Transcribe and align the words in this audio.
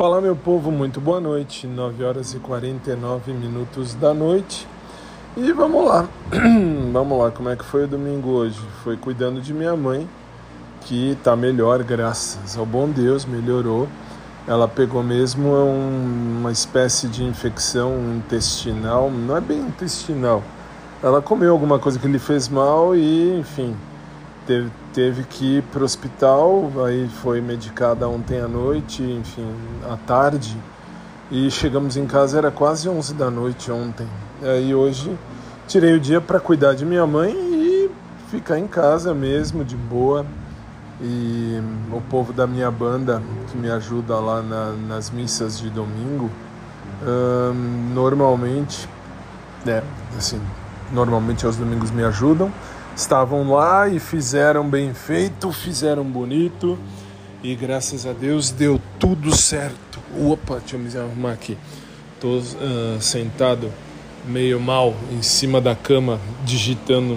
Fala 0.00 0.18
meu 0.18 0.34
povo, 0.34 0.70
muito 0.70 0.98
boa 0.98 1.20
noite, 1.20 1.66
9 1.66 2.02
horas 2.04 2.32
e 2.32 2.38
49 2.38 3.34
minutos 3.34 3.92
da 3.92 4.14
noite. 4.14 4.66
E 5.36 5.52
vamos 5.52 5.84
lá, 5.84 6.08
vamos 6.90 7.18
lá, 7.18 7.30
como 7.30 7.50
é 7.50 7.54
que 7.54 7.62
foi 7.62 7.84
o 7.84 7.86
domingo 7.86 8.30
hoje? 8.30 8.58
Foi 8.82 8.96
cuidando 8.96 9.42
de 9.42 9.52
minha 9.52 9.76
mãe, 9.76 10.08
que 10.80 11.18
tá 11.22 11.36
melhor, 11.36 11.82
graças 11.82 12.56
ao 12.56 12.64
bom 12.64 12.88
Deus, 12.88 13.26
melhorou. 13.26 13.86
Ela 14.48 14.66
pegou 14.66 15.02
mesmo 15.02 15.50
um, 15.50 16.38
uma 16.40 16.50
espécie 16.50 17.06
de 17.06 17.22
infecção 17.22 17.92
intestinal, 18.16 19.10
não 19.10 19.36
é 19.36 19.40
bem 19.42 19.58
intestinal. 19.58 20.42
Ela 21.02 21.20
comeu 21.20 21.52
alguma 21.52 21.78
coisa 21.78 21.98
que 21.98 22.08
lhe 22.08 22.18
fez 22.18 22.48
mal 22.48 22.96
e, 22.96 23.38
enfim, 23.38 23.76
teve, 24.50 24.70
teve 24.92 25.22
que 25.22 25.58
ir 25.58 25.62
para 25.62 25.82
o 25.82 25.84
hospital, 25.84 26.72
aí 26.84 27.08
foi 27.22 27.40
medicada 27.40 28.08
ontem 28.08 28.40
à 28.40 28.48
noite, 28.48 29.00
enfim, 29.00 29.46
à 29.88 29.96
tarde. 29.96 30.56
E 31.30 31.48
chegamos 31.52 31.96
em 31.96 32.04
casa, 32.04 32.38
era 32.38 32.50
quase 32.50 32.88
11 32.88 33.14
da 33.14 33.30
noite 33.30 33.70
ontem. 33.70 34.08
Aí 34.42 34.74
hoje 34.74 35.16
tirei 35.68 35.94
o 35.94 36.00
dia 36.00 36.20
para 36.20 36.40
cuidar 36.40 36.74
de 36.74 36.84
minha 36.84 37.06
mãe 37.06 37.32
e 37.32 37.90
ficar 38.28 38.58
em 38.58 38.66
casa 38.66 39.14
mesmo, 39.14 39.64
de 39.64 39.76
boa. 39.76 40.26
E 41.00 41.62
o 41.92 42.00
povo 42.00 42.32
da 42.32 42.46
minha 42.46 42.70
banda, 42.72 43.22
que 43.50 43.56
me 43.56 43.70
ajuda 43.70 44.16
lá 44.16 44.42
na, 44.42 44.72
nas 44.72 45.10
missas 45.10 45.60
de 45.60 45.70
domingo, 45.70 46.28
hum, 47.02 47.92
normalmente, 47.94 48.88
é, 49.64 49.80
assim, 50.18 50.40
normalmente 50.92 51.46
aos 51.46 51.56
domingos 51.56 51.92
me 51.92 52.02
ajudam 52.02 52.52
estavam 52.94 53.52
lá 53.52 53.88
e 53.88 53.98
fizeram 53.98 54.68
bem 54.68 54.92
feito, 54.94 55.52
fizeram 55.52 56.04
bonito 56.04 56.78
e 57.42 57.54
graças 57.54 58.06
a 58.06 58.12
Deus 58.12 58.50
deu 58.50 58.80
tudo 58.98 59.34
certo. 59.34 59.98
Opa, 60.18 60.58
deixa 60.58 60.76
eu 60.76 60.80
me 60.80 60.96
arrumar 60.96 61.32
aqui. 61.32 61.56
Tô 62.20 62.38
uh, 62.38 63.00
sentado 63.00 63.72
meio 64.26 64.60
mal 64.60 64.94
em 65.10 65.22
cima 65.22 65.60
da 65.60 65.74
cama 65.74 66.20
digitando 66.44 67.16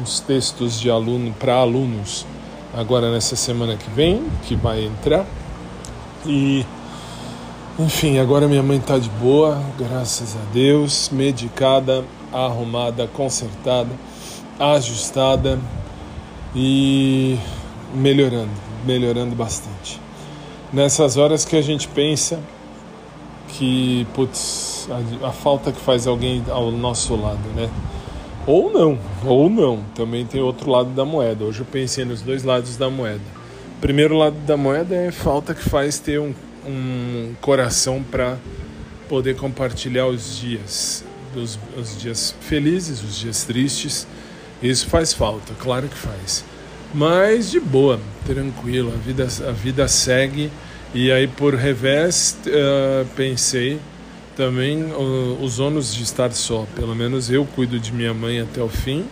uns 0.00 0.18
textos 0.20 0.80
de 0.80 0.90
aluno 0.90 1.32
para 1.38 1.54
alunos 1.54 2.26
agora 2.74 3.12
nessa 3.12 3.36
semana 3.36 3.76
que 3.76 3.88
vem, 3.90 4.24
que 4.44 4.56
vai 4.56 4.84
entrar. 4.84 5.24
E 6.26 6.66
enfim, 7.78 8.18
agora 8.18 8.48
minha 8.48 8.62
mãe 8.62 8.80
tá 8.80 8.98
de 8.98 9.08
boa, 9.08 9.62
graças 9.78 10.34
a 10.34 10.52
Deus, 10.52 11.08
medicada, 11.10 12.04
arrumada, 12.32 13.06
consertada 13.06 13.88
ajustada 14.60 15.58
e 16.54 17.38
melhorando, 17.94 18.50
melhorando 18.84 19.34
bastante. 19.34 19.98
Nessas 20.70 21.16
horas 21.16 21.46
que 21.46 21.56
a 21.56 21.62
gente 21.62 21.88
pensa 21.88 22.38
que, 23.48 24.06
putz, 24.14 24.86
a, 25.22 25.28
a 25.28 25.32
falta 25.32 25.72
que 25.72 25.80
faz 25.80 26.06
alguém 26.06 26.44
ao 26.50 26.70
nosso 26.70 27.16
lado, 27.16 27.40
né? 27.56 27.70
Ou 28.46 28.70
não, 28.70 28.98
ou 29.24 29.48
não. 29.48 29.82
Também 29.94 30.26
tem 30.26 30.40
outro 30.40 30.70
lado 30.70 30.90
da 30.90 31.04
moeda. 31.04 31.44
Hoje 31.44 31.60
eu 31.60 31.66
pensei 31.66 32.04
nos 32.04 32.20
dois 32.20 32.44
lados 32.44 32.76
da 32.76 32.90
moeda. 32.90 33.24
Primeiro 33.80 34.16
lado 34.16 34.36
da 34.46 34.56
moeda 34.56 34.94
é 34.94 35.10
falta 35.10 35.54
que 35.54 35.62
faz 35.62 35.98
ter 35.98 36.20
um, 36.20 36.34
um 36.66 37.34
coração 37.40 38.02
para 38.02 38.36
poder 39.08 39.36
compartilhar 39.36 40.06
os 40.06 40.38
dias, 40.38 41.04
os, 41.34 41.58
os 41.76 41.98
dias 41.98 42.34
felizes, 42.40 43.02
os 43.02 43.18
dias 43.18 43.44
tristes 43.44 44.06
isso 44.62 44.86
faz 44.88 45.12
falta, 45.12 45.54
claro 45.58 45.88
que 45.88 45.96
faz. 45.96 46.44
Mas 46.92 47.50
de 47.50 47.60
boa, 47.60 48.00
tranquilo, 48.26 48.92
a 48.92 48.96
vida, 48.96 49.28
a 49.48 49.52
vida 49.52 49.88
segue. 49.88 50.50
E 50.92 51.10
aí, 51.12 51.28
por 51.28 51.54
revés, 51.54 52.36
uh, 52.46 53.06
pensei 53.14 53.78
também 54.36 54.82
uh, 54.82 55.38
os 55.40 55.60
ônus 55.60 55.94
de 55.94 56.02
estar 56.02 56.32
só. 56.32 56.66
Pelo 56.74 56.94
menos 56.94 57.30
eu 57.30 57.44
cuido 57.44 57.78
de 57.78 57.92
minha 57.92 58.12
mãe 58.12 58.40
até 58.40 58.60
o 58.60 58.68
fim. 58.68 59.04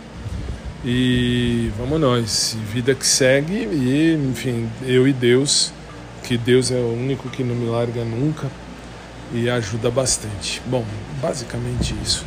E 0.83 1.71
vamos 1.77 1.99
nós, 1.99 2.57
vida 2.71 2.93
que 2.93 3.05
segue. 3.05 3.53
E, 3.53 4.13
enfim, 4.29 4.69
eu 4.85 5.07
e 5.07 5.13
Deus, 5.13 5.71
que 6.23 6.37
Deus 6.37 6.71
é 6.71 6.75
o 6.75 6.93
único 6.93 7.29
que 7.29 7.43
não 7.43 7.55
me 7.55 7.67
larga 7.67 8.03
nunca 8.03 8.47
e 9.33 9.49
ajuda 9.49 9.89
bastante. 9.89 10.61
Bom, 10.65 10.85
basicamente 11.21 11.95
isso. 12.03 12.25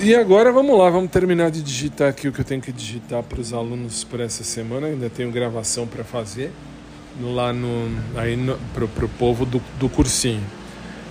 E 0.00 0.14
agora 0.14 0.52
vamos 0.52 0.78
lá, 0.78 0.88
vamos 0.90 1.10
terminar 1.10 1.50
de 1.50 1.60
digitar 1.60 2.08
aqui 2.08 2.28
o 2.28 2.32
que 2.32 2.40
eu 2.40 2.44
tenho 2.44 2.60
que 2.60 2.70
digitar 2.70 3.20
para 3.22 3.40
os 3.40 3.52
alunos 3.52 4.04
por 4.04 4.20
essa 4.20 4.44
semana. 4.44 4.86
Ainda 4.86 5.10
tenho 5.10 5.30
gravação 5.32 5.86
para 5.88 6.04
fazer 6.04 6.52
lá 7.20 7.52
no 7.52 7.90
aí 8.16 8.36
pro, 8.72 8.86
pro 8.86 9.08
povo 9.08 9.44
do, 9.44 9.60
do 9.78 9.88
cursinho. 9.88 10.42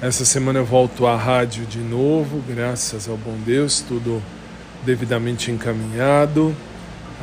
Essa 0.01 0.23
semana 0.23 0.59
eu 0.59 0.65
volto 0.65 1.05
à 1.05 1.17
rádio 1.17 1.65
de 1.65 1.79
novo, 1.79 2.41
graças 2.47 3.09
ao 3.09 3.17
bom 3.17 3.35
Deus, 3.45 3.81
tudo 3.81 4.21
devidamente 4.85 5.51
encaminhado. 5.51 6.55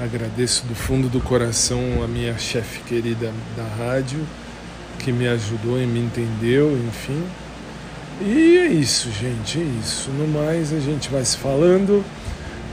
Agradeço 0.02 0.66
do 0.66 0.74
fundo 0.74 1.08
do 1.08 1.20
coração 1.20 1.80
a 2.04 2.08
minha 2.08 2.36
chefe 2.38 2.80
querida 2.80 3.32
da 3.56 3.64
rádio, 3.84 4.20
que 4.98 5.12
me 5.12 5.28
ajudou 5.28 5.80
e 5.80 5.86
me 5.86 6.00
entendeu, 6.00 6.72
enfim. 6.88 7.22
E 8.20 8.58
é 8.58 8.66
isso, 8.66 9.10
gente, 9.10 9.58
é 9.58 9.62
isso. 9.80 10.10
No 10.10 10.28
mais, 10.28 10.74
a 10.74 10.80
gente 10.80 11.08
vai 11.08 11.24
se 11.24 11.38
falando. 11.38 12.04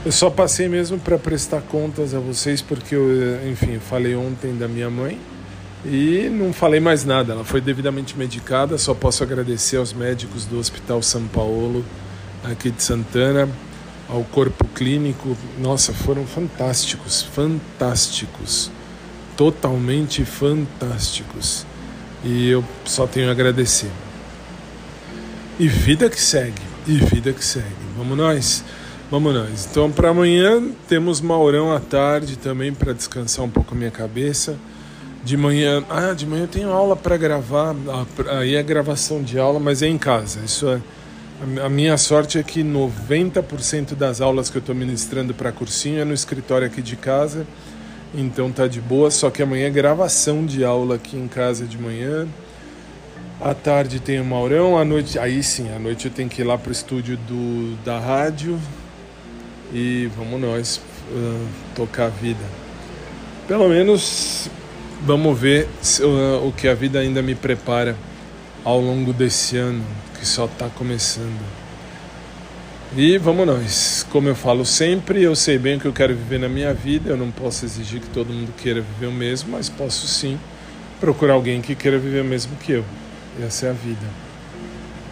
Eu 0.04 0.12
só 0.12 0.28
passei 0.28 0.68
mesmo 0.68 0.98
para 0.98 1.18
prestar 1.18 1.62
contas 1.62 2.14
a 2.14 2.20
vocês, 2.20 2.60
porque 2.60 2.94
eu, 2.94 3.48
enfim, 3.50 3.78
falei 3.78 4.14
ontem 4.14 4.54
da 4.54 4.68
minha 4.68 4.90
mãe 4.90 5.18
e 5.86 6.28
não 6.30 6.52
falei 6.52 6.80
mais 6.80 7.04
nada. 7.04 7.32
Ela 7.32 7.44
foi 7.44 7.62
devidamente 7.62 8.16
medicada. 8.16 8.76
Só 8.76 8.92
posso 8.92 9.22
agradecer 9.22 9.78
aos 9.78 9.92
médicos 9.94 10.44
do 10.44 10.58
Hospital 10.58 11.02
São 11.02 11.26
Paulo, 11.26 11.82
aqui 12.44 12.70
de 12.70 12.82
Santana, 12.82 13.48
ao 14.06 14.22
corpo 14.24 14.66
clínico. 14.74 15.34
Nossa, 15.58 15.94
foram 15.94 16.26
fantásticos, 16.26 17.22
fantásticos, 17.22 18.70
totalmente 19.34 20.26
fantásticos. 20.26 21.64
E 22.22 22.50
eu 22.50 22.62
só 22.84 23.06
tenho 23.06 23.30
a 23.30 23.32
agradecer. 23.32 23.90
E 25.60 25.66
vida 25.66 26.08
que 26.08 26.20
segue, 26.20 26.62
e 26.86 26.98
vida 26.98 27.32
que 27.32 27.44
segue. 27.44 27.66
Vamos 27.96 28.16
nós? 28.16 28.64
Vamos 29.10 29.34
nós. 29.34 29.66
Então, 29.68 29.90
para 29.90 30.10
amanhã 30.10 30.62
temos 30.88 31.20
Maurão 31.20 31.72
à 31.72 31.80
tarde 31.80 32.36
também 32.38 32.72
para 32.72 32.92
descansar 32.92 33.44
um 33.44 33.50
pouco 33.50 33.74
a 33.74 33.76
minha 33.76 33.90
cabeça. 33.90 34.56
De 35.24 35.36
manhã, 35.36 35.82
ah, 35.90 36.14
de 36.14 36.24
manhã 36.24 36.44
eu 36.44 36.48
tenho 36.48 36.70
aula 36.70 36.94
para 36.94 37.16
gravar, 37.16 37.74
aí 38.38 38.54
é 38.54 38.62
gravação 38.62 39.20
de 39.20 39.36
aula, 39.36 39.58
mas 39.58 39.82
é 39.82 39.88
em 39.88 39.98
casa. 39.98 40.38
Isso 40.44 40.68
é 40.68 40.80
a 41.64 41.68
minha 41.68 41.96
sorte 41.96 42.38
é 42.38 42.42
que 42.42 42.62
90% 42.62 43.94
das 43.94 44.20
aulas 44.20 44.50
que 44.50 44.58
eu 44.58 44.60
estou 44.60 44.74
ministrando 44.74 45.32
para 45.32 45.52
cursinho 45.52 46.00
é 46.00 46.04
no 46.04 46.12
escritório 46.12 46.66
aqui 46.66 46.82
de 46.82 46.94
casa. 46.94 47.46
Então 48.14 48.50
tá 48.50 48.66
de 48.66 48.80
boa, 48.80 49.10
só 49.10 49.28
que 49.28 49.42
amanhã 49.42 49.66
é 49.66 49.70
gravação 49.70 50.46
de 50.46 50.64
aula 50.64 50.94
aqui 50.94 51.16
em 51.16 51.28
casa 51.28 51.64
de 51.64 51.76
manhã. 51.78 52.28
À 53.40 53.54
tarde 53.54 54.00
tem 54.00 54.20
o 54.20 54.24
Maurão, 54.24 54.76
à 54.76 54.84
noite, 54.84 55.16
aí 55.16 55.44
sim, 55.44 55.72
à 55.72 55.78
noite 55.78 56.06
eu 56.06 56.10
tenho 56.10 56.28
que 56.28 56.42
ir 56.42 56.44
lá 56.44 56.58
pro 56.58 56.72
estúdio 56.72 57.16
do, 57.16 57.76
da 57.84 57.96
rádio 57.96 58.58
e 59.72 60.10
vamos 60.16 60.40
nós 60.40 60.80
uh, 61.08 61.46
tocar 61.76 62.06
a 62.06 62.08
vida. 62.08 62.44
Pelo 63.46 63.68
menos 63.68 64.50
vamos 65.04 65.38
ver 65.38 65.68
se, 65.80 66.02
uh, 66.02 66.44
o 66.44 66.52
que 66.52 66.66
a 66.66 66.74
vida 66.74 66.98
ainda 66.98 67.22
me 67.22 67.36
prepara 67.36 67.96
ao 68.64 68.80
longo 68.80 69.12
desse 69.12 69.56
ano 69.56 69.84
que 70.18 70.26
só 70.26 70.46
está 70.46 70.68
começando. 70.70 71.40
E 72.96 73.18
vamos 73.18 73.46
nós. 73.46 74.04
Como 74.10 74.28
eu 74.28 74.34
falo 74.34 74.66
sempre, 74.66 75.22
eu 75.22 75.36
sei 75.36 75.58
bem 75.58 75.76
o 75.76 75.80
que 75.80 75.86
eu 75.86 75.92
quero 75.92 76.12
viver 76.12 76.40
na 76.40 76.48
minha 76.48 76.74
vida. 76.74 77.10
Eu 77.10 77.16
não 77.16 77.30
posso 77.30 77.64
exigir 77.64 78.00
que 78.00 78.08
todo 78.08 78.32
mundo 78.32 78.52
queira 78.56 78.80
viver 78.80 79.06
o 79.06 79.12
mesmo, 79.12 79.52
mas 79.52 79.68
posso 79.68 80.08
sim 80.08 80.40
procurar 80.98 81.34
alguém 81.34 81.60
que 81.60 81.76
queira 81.76 82.00
viver 82.00 82.22
o 82.22 82.24
mesmo 82.24 82.56
que 82.56 82.72
eu. 82.72 82.84
Essa 83.40 83.66
é 83.66 83.70
a 83.70 83.72
vida. 83.72 84.06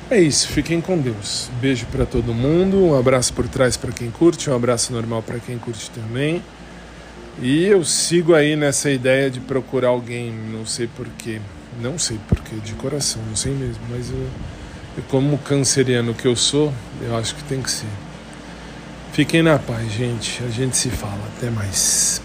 É 0.08 0.20
isso, 0.20 0.48
fiquem 0.48 0.80
com 0.80 0.96
Deus. 0.98 1.50
Beijo 1.60 1.86
para 1.86 2.06
todo 2.06 2.32
mundo, 2.32 2.78
um 2.78 2.98
abraço 2.98 3.32
por 3.32 3.48
trás 3.48 3.76
para 3.76 3.90
quem 3.90 4.10
curte, 4.10 4.48
um 4.48 4.54
abraço 4.54 4.92
normal 4.92 5.22
para 5.22 5.38
quem 5.38 5.58
curte 5.58 5.90
também. 5.90 6.42
E 7.42 7.66
eu 7.66 7.84
sigo 7.84 8.34
aí 8.34 8.56
nessa 8.56 8.90
ideia 8.90 9.30
de 9.30 9.40
procurar 9.40 9.88
alguém, 9.88 10.32
não 10.32 10.64
sei 10.64 10.86
porquê, 10.86 11.40
não 11.80 11.98
sei 11.98 12.18
porquê, 12.28 12.56
de 12.56 12.72
coração, 12.74 13.20
não 13.28 13.36
sei 13.36 13.52
mesmo, 13.52 13.82
mas 13.90 14.10
eu, 14.10 14.28
eu, 14.96 15.02
como 15.08 15.36
canceriano 15.38 16.14
que 16.14 16.26
eu 16.26 16.36
sou, 16.36 16.72
eu 17.02 17.16
acho 17.16 17.34
que 17.34 17.44
tem 17.44 17.60
que 17.60 17.70
ser. 17.70 17.86
Fiquem 19.16 19.42
na 19.42 19.58
paz, 19.58 19.90
gente. 19.92 20.42
A 20.44 20.50
gente 20.50 20.76
se 20.76 20.90
fala. 20.90 21.18
Até 21.36 21.48
mais. 21.48 22.20